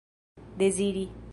deziri 0.57 1.05